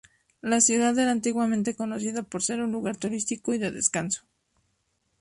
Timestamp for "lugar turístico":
2.71-3.53